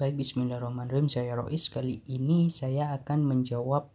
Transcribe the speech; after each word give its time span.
Baik, 0.00 0.16
bismillahirrahmanirrahim. 0.16 1.12
Saya 1.12 1.36
Rois. 1.36 1.68
Kali 1.68 2.00
ini 2.08 2.48
saya 2.48 2.96
akan 2.96 3.20
menjawab 3.20 3.92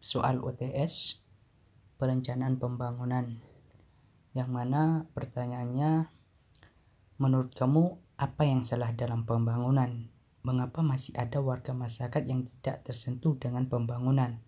soal 0.00 0.40
OTS, 0.40 1.20
perencanaan 2.00 2.56
pembangunan. 2.56 3.28
Yang 4.32 4.48
mana 4.48 5.04
pertanyaannya, 5.12 6.08
menurut 7.20 7.52
kamu 7.52 8.00
apa 8.16 8.48
yang 8.48 8.64
salah 8.64 8.88
dalam 8.96 9.28
pembangunan? 9.28 10.08
Mengapa 10.40 10.80
masih 10.80 11.12
ada 11.20 11.36
warga 11.44 11.76
masyarakat 11.76 12.24
yang 12.24 12.48
tidak 12.48 12.88
tersentuh 12.88 13.36
dengan 13.36 13.68
pembangunan? 13.68 14.40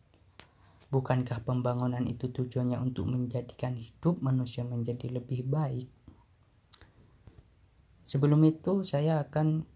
Bukankah 0.88 1.44
pembangunan 1.44 2.08
itu 2.08 2.32
tujuannya 2.32 2.80
untuk 2.80 3.12
menjadikan 3.12 3.76
hidup 3.76 4.24
manusia 4.24 4.64
menjadi 4.64 5.20
lebih 5.20 5.44
baik? 5.44 5.92
Sebelum 8.00 8.40
itu, 8.48 8.88
saya 8.88 9.20
akan 9.20 9.68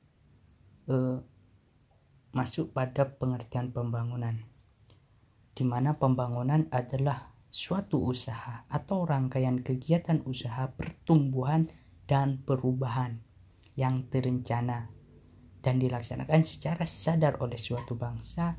eh, 0.91 1.19
masuk 2.35 2.75
pada 2.75 3.15
pengertian 3.15 3.71
pembangunan, 3.71 4.43
di 5.55 5.63
mana 5.63 5.97
pembangunan 5.97 6.67
adalah 6.75 7.35
suatu 7.47 8.03
usaha 8.03 8.67
atau 8.67 9.07
rangkaian 9.07 9.63
kegiatan 9.63 10.27
usaha 10.27 10.75
pertumbuhan 10.75 11.71
dan 12.11 12.43
perubahan 12.43 13.23
yang 13.79 14.11
terencana 14.11 14.91
dan 15.63 15.79
dilaksanakan 15.79 16.43
secara 16.43 16.85
sadar 16.85 17.39
oleh 17.41 17.57
suatu 17.57 17.95
bangsa 17.95 18.59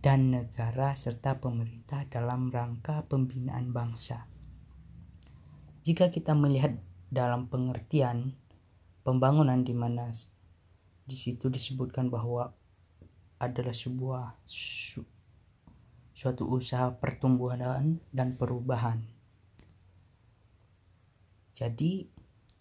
dan 0.00 0.32
negara 0.32 0.96
serta 0.96 1.36
pemerintah 1.36 2.08
dalam 2.08 2.48
rangka 2.48 3.04
pembinaan 3.04 3.74
bangsa. 3.74 4.24
Jika 5.84 6.08
kita 6.08 6.32
melihat 6.32 6.80
dalam 7.12 7.50
pengertian 7.52 8.38
pembangunan 9.04 9.60
di 9.60 9.76
mana 9.76 10.08
di 11.10 11.18
situ 11.18 11.50
disebutkan 11.50 12.06
bahwa 12.06 12.54
adalah 13.42 13.74
sebuah 13.74 14.38
su, 14.46 15.02
suatu 16.14 16.46
usaha 16.46 16.94
pertumbuhan 16.94 17.98
dan 18.14 18.38
perubahan. 18.38 19.02
Jadi 21.50 22.06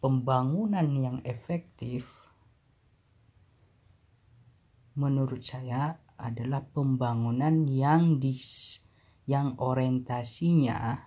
pembangunan 0.01 0.89
yang 0.97 1.17
efektif 1.21 2.09
menurut 4.97 5.45
saya 5.45 6.01
adalah 6.19 6.65
pembangunan 6.65 7.69
yang 7.69 8.17
dis 8.17 8.83
yang 9.29 9.55
orientasinya 9.61 11.05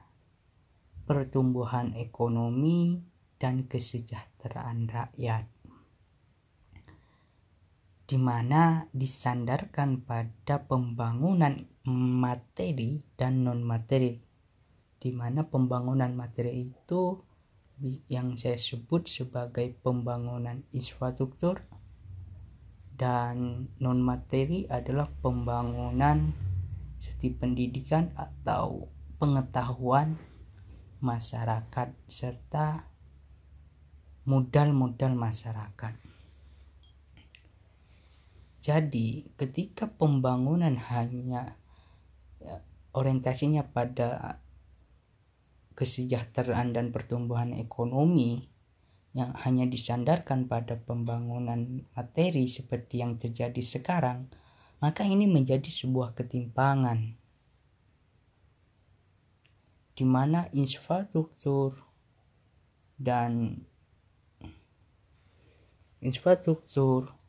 pertumbuhan 1.04 1.92
ekonomi 1.98 3.04
dan 3.36 3.68
kesejahteraan 3.68 4.88
rakyat 4.88 5.51
di 8.02 8.18
mana 8.18 8.90
disandarkan 8.90 10.02
pada 10.02 10.66
pembangunan 10.66 11.54
materi 12.18 13.02
dan 13.14 13.46
non 13.46 13.62
materi 13.62 14.18
di 15.02 15.10
mana 15.10 15.42
pembangunan 15.42 16.14
materi 16.14 16.70
itu 16.70 17.18
yang 18.06 18.38
saya 18.38 18.54
sebut 18.54 19.10
sebagai 19.10 19.74
pembangunan 19.82 20.62
infrastruktur 20.70 21.66
dan 22.94 23.66
non 23.82 23.98
materi 23.98 24.70
adalah 24.70 25.10
pembangunan 25.10 26.30
seperti 27.02 27.34
pendidikan 27.34 28.14
atau 28.14 28.86
pengetahuan 29.18 30.14
masyarakat 31.02 31.90
serta 32.06 32.86
modal-modal 34.22 35.18
masyarakat. 35.18 36.11
Jadi, 38.62 39.26
ketika 39.34 39.90
pembangunan 39.90 40.78
hanya 40.78 41.58
ya, 42.38 42.62
orientasinya 42.94 43.66
pada 43.74 44.38
kesejahteraan 45.74 46.70
dan 46.70 46.94
pertumbuhan 46.94 47.58
ekonomi 47.58 48.46
yang 49.18 49.34
hanya 49.42 49.66
disandarkan 49.66 50.46
pada 50.46 50.78
pembangunan 50.78 51.82
materi 51.92 52.46
seperti 52.46 53.02
yang 53.02 53.18
terjadi 53.18 53.58
sekarang, 53.58 54.30
maka 54.78 55.02
ini 55.02 55.26
menjadi 55.26 55.66
sebuah 55.66 56.14
ketimpangan. 56.14 57.18
Di 59.92 60.06
mana 60.06 60.46
infrastruktur 60.54 61.82
dan 62.94 63.58
infrastruktur 65.98 67.21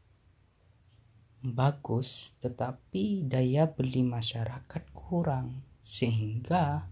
bagus 1.43 2.31
tetapi 2.39 3.27
daya 3.27 3.67
beli 3.67 4.01
masyarakat 4.07 4.83
kurang 4.95 5.67
sehingga 5.83 6.87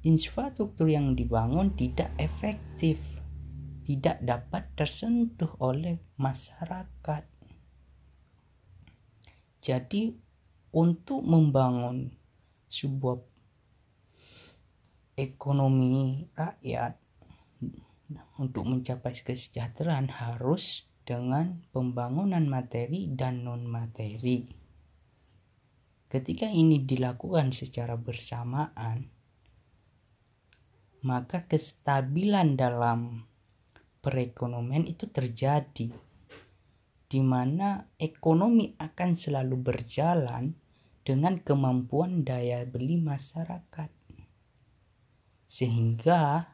infrastruktur 0.00 0.88
yang 0.88 1.12
dibangun 1.12 1.76
tidak 1.76 2.08
efektif 2.16 2.96
tidak 3.84 4.22
dapat 4.22 4.70
tersentuh 4.78 5.50
oleh 5.58 5.98
masyarakat. 6.14 7.26
Jadi 9.60 10.14
untuk 10.70 11.26
membangun 11.26 12.14
sebuah 12.70 13.18
ekonomi 15.18 16.22
rakyat 16.32 16.96
untuk 18.38 18.64
mencapai 18.70 19.12
kesejahteraan 19.12 20.06
harus 20.06 20.86
dengan 21.10 21.58
pembangunan 21.74 22.46
materi 22.46 23.10
dan 23.10 23.42
non-materi. 23.42 24.46
Ketika 26.06 26.46
ini 26.46 26.86
dilakukan 26.86 27.50
secara 27.50 27.98
bersamaan, 27.98 29.10
maka 31.02 31.50
kestabilan 31.50 32.54
dalam 32.54 33.26
perekonomian 33.98 34.86
itu 34.86 35.10
terjadi, 35.10 35.90
di 37.10 37.20
mana 37.26 37.90
ekonomi 37.98 38.78
akan 38.78 39.10
selalu 39.18 39.58
berjalan 39.58 40.54
dengan 41.02 41.42
kemampuan 41.42 42.22
daya 42.22 42.62
beli 42.70 43.02
masyarakat, 43.02 43.90
sehingga 45.50 46.46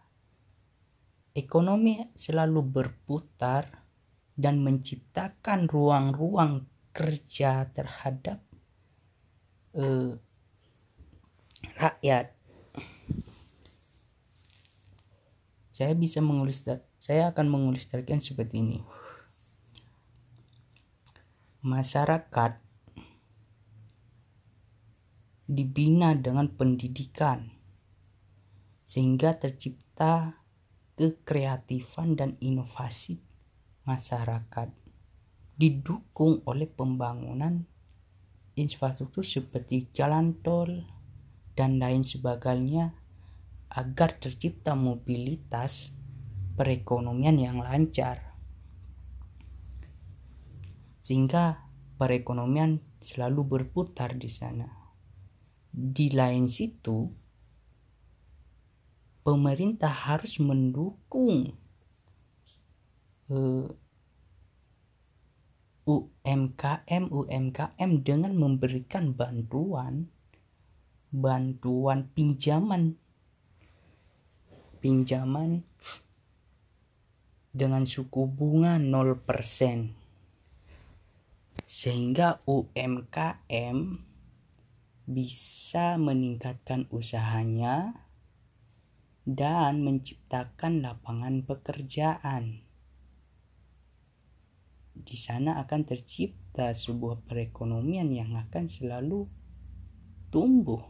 ekonomi 1.37 2.09
selalu 2.17 2.61
berputar 2.65 3.86
dan 4.37 4.61
menciptakan 4.61 5.65
ruang-ruang 5.65 6.69
kerja 6.93 7.65
terhadap 7.73 8.45
uh, 9.73 10.17
rakyat. 11.81 12.37
Saya 15.73 15.93
bisa 15.93 16.25
mengulis 16.25 16.65
saya 17.01 17.33
akan 17.33 17.53
mengilustrasikan 17.53 18.21
seperti 18.21 18.65
ini. 18.65 18.81
Masyarakat 21.61 22.61
dibina 25.47 26.15
dengan 26.17 26.49
pendidikan 26.53 27.55
sehingga 28.87 29.35
tercipta 29.35 30.43
kekreatifan 30.97 32.15
dan 32.19 32.39
inovasi 32.41 33.26
masyarakat 33.87 34.69
didukung 35.57 36.45
oleh 36.45 36.69
pembangunan 36.69 37.65
infrastruktur 38.59 39.25
seperti 39.25 39.89
jalan 39.95 40.37
tol 40.43 40.85
dan 41.57 41.81
lain 41.81 42.05
sebagainya 42.05 42.93
agar 43.73 44.21
tercipta 44.21 44.77
mobilitas 44.77 45.97
perekonomian 46.57 47.37
yang 47.41 47.61
lancar. 47.61 48.37
Sehingga 51.01 51.63
perekonomian 51.97 52.83
selalu 53.01 53.45
berputar 53.45 54.17
di 54.17 54.29
sana. 54.29 54.67
Di 55.71 56.09
lain 56.13 56.49
situ 56.49 57.13
pemerintah 59.21 59.93
harus 59.93 60.41
mendukung 60.41 61.66
UMKM 65.87 67.05
UMKM 67.11 67.91
dengan 68.07 68.33
memberikan 68.39 69.15
bantuan 69.15 70.11
bantuan 71.11 72.07
pinjaman 72.15 72.99
pinjaman 74.79 75.67
dengan 77.57 77.89
suku 77.89 78.29
bunga 78.29 78.77
0% 78.77 79.25
sehingga 81.67 82.39
UMKM 82.45 83.79
bisa 85.07 85.95
meningkatkan 85.99 86.91
usahanya 86.91 87.95
dan 89.27 89.83
menciptakan 89.83 90.83
lapangan 90.83 91.47
pekerjaan. 91.47 92.66
Di 95.05 95.17
sana 95.19 95.61
akan 95.61 95.81
tercipta 95.85 96.73
sebuah 96.73 97.29
perekonomian 97.29 98.09
yang 98.09 98.33
akan 98.37 98.65
selalu 98.71 99.29
tumbuh. 100.33 100.81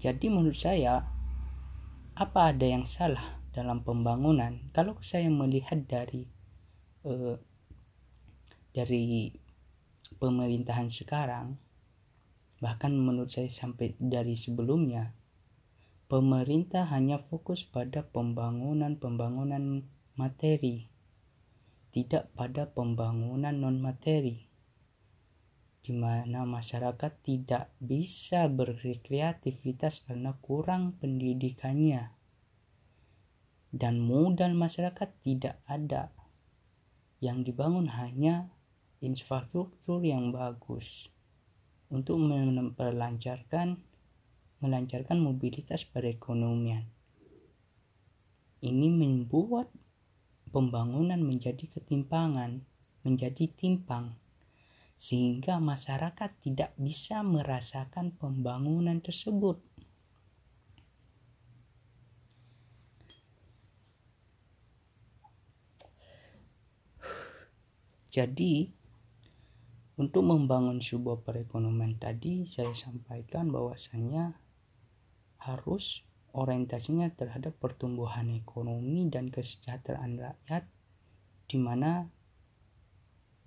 Jadi 0.00 0.26
menurut 0.32 0.56
saya 0.56 1.04
apa 2.16 2.52
ada 2.52 2.66
yang 2.68 2.84
salah 2.84 3.40
dalam 3.52 3.80
pembangunan? 3.80 4.72
Kalau 4.76 4.96
saya 5.00 5.28
melihat 5.32 5.84
dari 5.88 6.28
uh, 7.04 7.36
dari 8.76 9.32
pemerintahan 10.20 10.92
sekarang, 10.92 11.56
bahkan 12.60 12.92
menurut 12.92 13.32
saya 13.32 13.48
sampai 13.48 13.96
dari 13.96 14.36
sebelumnya, 14.36 15.16
pemerintah 16.10 16.90
hanya 16.92 17.22
fokus 17.22 17.64
pada 17.64 18.04
pembangunan-pembangunan 18.04 19.88
materi, 20.18 20.89
tidak 21.90 22.30
pada 22.38 22.70
pembangunan 22.70 23.54
non-materi, 23.54 24.46
di 25.82 25.92
mana 25.96 26.46
masyarakat 26.46 27.12
tidak 27.26 27.74
bisa 27.82 28.46
berkreativitas 28.46 30.06
karena 30.06 30.38
kurang 30.38 30.94
pendidikannya, 31.02 32.14
dan 33.74 33.98
modal 33.98 34.54
masyarakat 34.54 35.10
tidak 35.22 35.58
ada. 35.66 36.14
Yang 37.20 37.52
dibangun 37.52 37.90
hanya 37.92 38.48
infrastruktur 39.04 40.00
yang 40.00 40.32
bagus 40.32 41.12
untuk 41.90 42.16
melancarkan 42.22 43.82
melancarkan 44.60 45.18
mobilitas 45.18 45.88
perekonomian. 45.88 46.84
Ini 48.60 48.88
membuat 48.92 49.72
pembangunan 50.50 51.22
menjadi 51.22 51.66
ketimpangan, 51.70 52.66
menjadi 53.06 53.46
timpang, 53.54 54.18
sehingga 55.00 55.56
masyarakat 55.62 56.30
tidak 56.44 56.74
bisa 56.76 57.24
merasakan 57.24 58.12
pembangunan 58.18 59.00
tersebut. 59.00 59.62
Jadi, 68.10 68.74
untuk 69.94 70.26
membangun 70.26 70.82
sebuah 70.82 71.22
perekonomian 71.22 71.94
tadi, 71.94 72.42
saya 72.42 72.74
sampaikan 72.74 73.54
bahwasanya 73.54 74.34
harus 75.38 76.02
orientasinya 76.34 77.10
terhadap 77.14 77.56
pertumbuhan 77.58 78.30
ekonomi 78.34 79.06
dan 79.10 79.30
kesejahteraan 79.30 80.18
rakyat 80.18 80.64
di 81.50 81.58
mana 81.58 82.06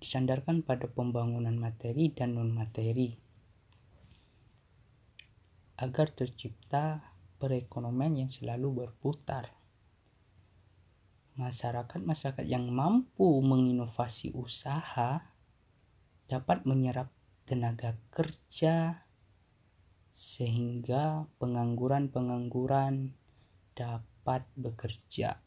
disandarkan 0.00 0.60
pada 0.60 0.84
pembangunan 0.84 1.56
materi 1.56 2.12
dan 2.12 2.36
non 2.36 2.52
materi 2.52 3.16
agar 5.80 6.12
tercipta 6.14 7.02
perekonomian 7.40 8.24
yang 8.24 8.30
selalu 8.30 8.86
berputar. 8.86 9.50
Masyarakat-masyarakat 11.34 12.46
yang 12.46 12.70
mampu 12.70 13.26
menginovasi 13.42 14.30
usaha 14.38 15.34
dapat 16.30 16.62
menyerap 16.62 17.10
tenaga 17.44 17.98
kerja 18.14 19.03
sehingga 20.14 21.26
pengangguran-pengangguran 21.42 23.18
dapat 23.74 24.46
bekerja. 24.54 25.42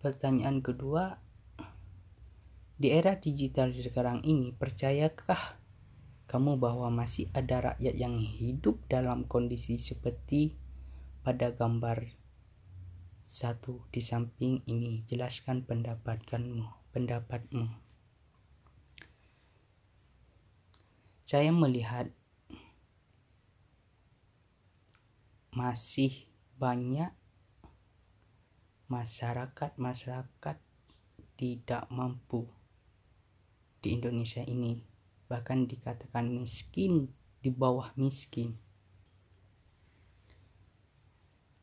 Pertanyaan 0.00 0.64
kedua, 0.64 1.20
di 2.80 2.88
era 2.88 3.20
digital 3.20 3.72
sekarang 3.76 4.24
ini, 4.24 4.56
percayakah 4.56 5.60
kamu 6.24 6.56
bahwa 6.56 6.88
masih 6.88 7.28
ada 7.36 7.72
rakyat 7.72 7.94
yang 8.00 8.16
hidup 8.16 8.80
dalam 8.88 9.28
kondisi 9.28 9.76
seperti 9.76 10.56
pada 11.20 11.52
gambar 11.52 12.16
satu 13.28 13.84
di 13.92 14.00
samping 14.00 14.64
ini? 14.68 15.04
Jelaskan 15.04 15.68
pendapatmu, 15.68 16.64
pendapatmu. 16.96 17.83
Saya 21.24 21.48
melihat 21.48 22.12
masih 25.56 26.28
banyak 26.60 27.08
masyarakat-masyarakat 28.92 30.56
tidak 31.40 31.84
mampu 31.88 32.44
di 33.80 33.96
Indonesia 33.96 34.44
ini. 34.44 34.84
Bahkan 35.24 35.64
dikatakan 35.64 36.28
miskin 36.28 37.08
di 37.40 37.48
bawah 37.48 37.96
miskin. 37.96 38.60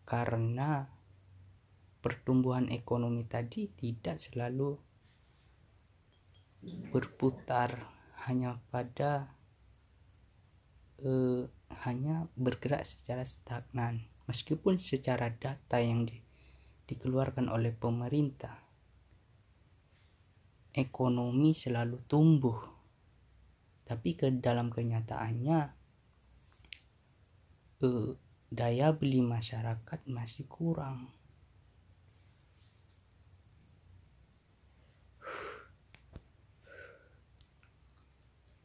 Karena 0.09 0.89
pertumbuhan 2.01 2.67
ekonomi 2.73 3.29
tadi 3.29 3.69
tidak 3.69 4.17
selalu 4.17 4.73
berputar 6.89 7.85
hanya 8.25 8.57
pada 8.73 9.40
eh, 11.01 11.43
hanya 11.85 12.29
bergerak 12.37 12.85
secara 12.85 13.25
stagnan 13.25 14.05
meskipun 14.29 14.79
secara 14.79 15.27
data 15.33 15.77
yang 15.81 16.07
di, 16.07 16.15
dikeluarkan 16.87 17.51
oleh 17.51 17.75
pemerintah. 17.75 18.63
Ekonomi 20.71 21.51
selalu 21.51 21.99
tumbuh. 22.07 22.59
Tapi 23.83 24.15
ke 24.15 24.31
dalam 24.31 24.71
kenyataannya 24.71 25.59
eh, 27.83 28.09
daya 28.51 28.87
beli 28.95 29.19
masyarakat 29.19 29.99
masih 30.07 30.47
kurang 30.47 31.11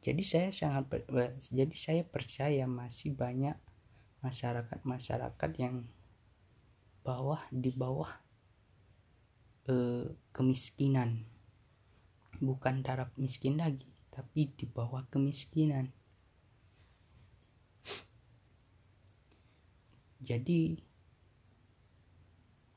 jadi 0.07 0.23
saya 0.23 0.49
sangat 0.55 1.03
jadi 1.51 1.75
saya 1.75 2.07
percaya 2.07 2.63
masih 2.71 3.11
banyak 3.19 3.59
masyarakat-masyarakat 4.23 5.51
yang 5.59 5.83
bawah 7.03 7.43
di 7.51 7.75
bawah 7.75 8.15
eh, 9.67 10.07
kemiskinan. 10.31 11.27
Bukan 12.39 12.87
taraf 12.87 13.11
miskin 13.19 13.59
lagi 13.59 13.91
tapi 14.15 14.55
di 14.55 14.71
bawah 14.71 15.03
kemiskinan. 15.11 15.91
Jadi 20.23 20.79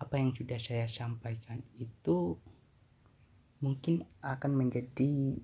apa 0.01 0.18
yang 0.18 0.34
sudah 0.34 0.58
saya 0.58 0.89
sampaikan 0.89 1.62
itu 1.77 2.42
mungkin 3.62 4.01
akan 4.25 4.65
menjadi 4.65 5.38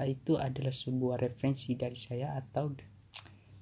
itu 0.00 0.40
adalah 0.40 0.72
sebuah 0.72 1.20
referensi 1.20 1.76
dari 1.76 1.96
saya 1.96 2.32
atau 2.38 2.72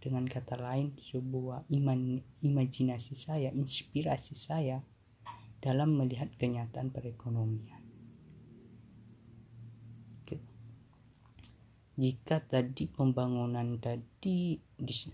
dengan 0.00 0.24
kata 0.24 0.56
lain 0.56 0.96
sebuah 0.96 1.68
iman 1.76 2.22
imajinasi 2.40 3.14
saya 3.18 3.50
inspirasi 3.52 4.32
saya 4.32 4.80
dalam 5.60 5.98
melihat 5.98 6.32
kenyataan 6.40 6.88
perekonomian. 6.88 7.80
Jika 12.00 12.40
tadi 12.40 12.88
pembangunan 12.88 13.76
tadi 13.76 14.56
dis, 14.80 15.12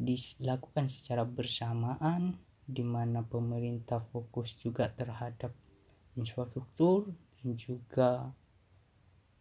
dilakukan 0.00 0.88
secara 0.88 1.28
bersamaan 1.28 2.32
di 2.64 2.80
mana 2.80 3.20
pemerintah 3.20 4.00
fokus 4.08 4.56
juga 4.56 4.88
terhadap 4.88 5.52
infrastruktur 6.16 7.12
dan 7.44 7.60
juga 7.60 8.32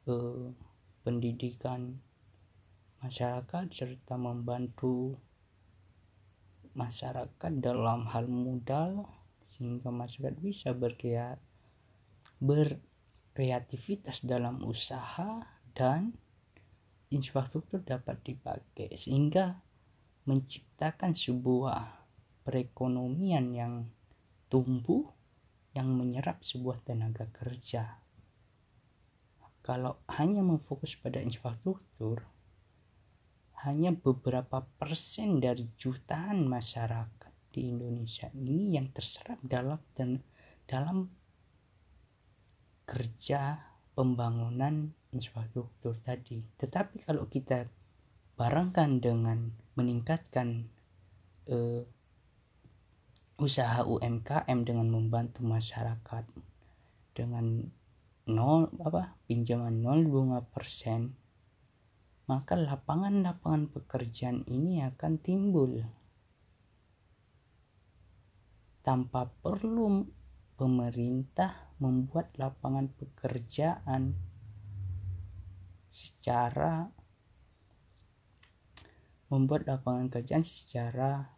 eh, 0.10 0.48
pendidikan 1.06 2.02
masyarakat 3.06 3.70
serta 3.70 4.18
membantu 4.18 5.14
masyarakat 6.74 7.52
dalam 7.62 8.10
hal 8.10 8.26
modal 8.26 9.06
sehingga 9.46 9.94
masyarakat 9.94 10.36
bisa 10.42 10.74
berkreat 10.74 11.40
berkreativitas 12.42 14.26
dalam 14.26 14.60
usaha 14.66 15.46
dan 15.72 16.18
infrastruktur 17.14 17.80
dapat 17.86 18.20
dipakai 18.26 18.92
sehingga 18.98 19.62
menciptakan 20.26 21.14
sebuah 21.14 22.10
perekonomian 22.44 23.54
yang 23.54 23.74
tumbuh 24.50 25.08
yang 25.78 25.94
menyerap 25.94 26.42
sebuah 26.42 26.82
tenaga 26.84 27.30
kerja 27.32 28.05
kalau 29.66 29.98
hanya 30.22 30.46
memfokus 30.46 30.94
pada 30.94 31.18
infrastruktur, 31.18 32.22
hanya 33.66 33.90
beberapa 33.98 34.62
persen 34.78 35.42
dari 35.42 35.66
jutaan 35.74 36.46
masyarakat 36.46 37.34
di 37.50 37.74
Indonesia 37.74 38.30
ini 38.38 38.78
yang 38.78 38.94
terserap 38.94 39.42
dalam 39.42 39.82
dan 39.98 40.22
dalam 40.70 41.10
kerja 42.86 43.58
pembangunan 43.98 44.94
infrastruktur 45.10 45.98
tadi. 45.98 46.46
Tetapi 46.62 47.02
kalau 47.02 47.26
kita 47.26 47.66
barangkan 48.38 49.02
dengan 49.02 49.50
meningkatkan 49.74 50.70
uh, 51.50 51.82
usaha 53.42 53.82
UMKM 53.82 54.62
dengan 54.62 54.94
membantu 54.94 55.42
masyarakat 55.42 56.30
dengan 57.18 57.74
nol 58.26 58.74
apa 58.82 59.18
pinjaman 59.30 59.86
nol 59.86 60.06
bunga 60.10 60.42
persen 60.42 61.14
maka 62.26 62.58
lapangan-lapangan 62.58 63.70
pekerjaan 63.70 64.42
ini 64.50 64.82
akan 64.82 65.22
timbul. 65.22 65.86
Tanpa 68.82 69.30
perlu 69.30 70.06
pemerintah 70.58 71.74
membuat 71.78 72.34
lapangan 72.38 72.90
pekerjaan 72.98 74.18
secara 75.90 76.90
membuat 79.30 79.66
lapangan 79.66 80.10
pekerjaan 80.10 80.46
secara 80.46 81.34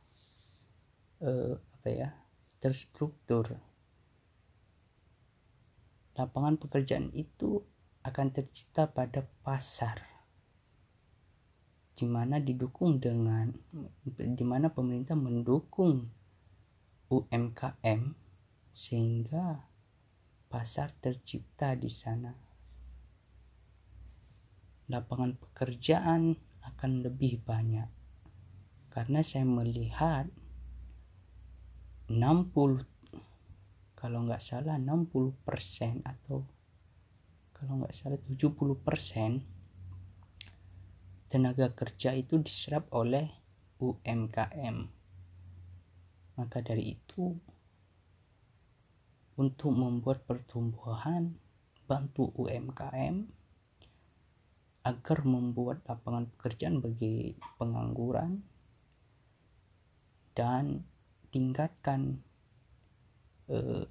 uh, 1.24 1.56
apa 1.56 1.88
ya 1.88 2.10
terstruktur 2.60 3.56
lapangan 6.17 6.57
pekerjaan 6.57 7.13
itu 7.13 7.62
akan 8.01 8.33
tercipta 8.33 8.89
pada 8.89 9.21
pasar 9.45 10.01
di 11.97 12.05
mana 12.05 12.38
didukung 12.38 12.97
dengan 13.01 13.50
di 14.17 14.45
mana 14.45 14.69
pemerintah 14.69 15.17
mendukung 15.17 16.09
UMKM 17.09 18.01
sehingga 18.74 19.65
pasar 20.50 20.93
tercipta 21.01 21.74
di 21.74 21.89
sana. 21.89 22.33
Lapangan 24.88 25.36
pekerjaan 25.38 26.38
akan 26.62 26.91
lebih 27.01 27.41
banyak 27.41 27.89
karena 28.93 29.21
saya 29.25 29.45
melihat 29.45 30.29
60 32.09 32.97
kalau 33.98 34.30
nggak 34.30 34.39
salah 34.39 34.77
60% 34.77 36.06
atau 36.06 36.46
kalau 37.58 37.74
nggak 37.82 37.98
salah 37.98 38.22
70% 38.22 39.42
tenaga 41.27 41.74
kerja 41.74 42.13
itu 42.13 42.38
diserap 42.39 42.86
oleh 42.94 43.25
UMKM 43.82 44.98
maka 46.38 46.62
dari 46.62 46.94
itu, 46.94 47.34
untuk 49.42 49.74
membuat 49.74 50.22
pertumbuhan, 50.30 51.34
bantu 51.89 52.30
UMKM 52.38 53.25
agar 54.86 55.20
membuat 55.25 55.82
lapangan 55.89 56.30
pekerjaan 56.38 56.77
bagi 56.77 57.34
pengangguran 57.58 58.46
dan 60.38 60.86
tingkatkan 61.34 62.22
eh, 63.48 63.86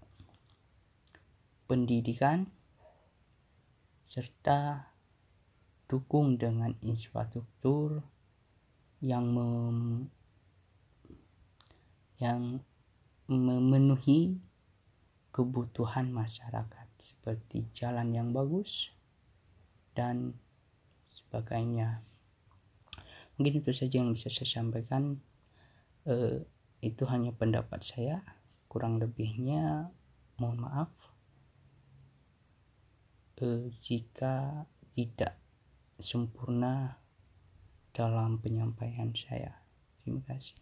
pendidikan 1.67 2.47
serta 4.07 4.93
dukung 5.87 6.39
dengan 6.39 6.75
infrastruktur 6.83 8.03
yang 9.03 9.27
mem 9.31 10.09
yang 12.17 12.65
memenuhi 13.29 14.41
kebutuhan 15.35 16.09
masyarakat 16.15 16.89
seperti 17.03 17.69
jalan 17.77 18.15
yang 18.15 18.33
bagus 18.33 18.89
dan 19.93 20.33
sebagainya. 21.13 22.01
Mungkin 23.37 23.61
itu 23.61 23.71
saja 23.77 24.01
yang 24.01 24.17
bisa 24.17 24.33
saya 24.33 24.49
sampaikan. 24.49 25.21
Uh, 26.07 26.47
itu 26.81 27.03
hanya 27.09 27.35
pendapat 27.35 27.83
saya. 27.83 28.23
Kurang 28.71 29.03
lebihnya 29.03 29.91
mohon 30.37 30.61
maaf 30.61 30.93
uh, 33.43 33.67
jika 33.81 34.69
tidak 34.93 35.41
sempurna 35.99 37.01
dalam 37.97 38.39
penyampaian 38.39 39.11
saya. 39.17 39.65
Terima 40.05 40.23
kasih. 40.29 40.55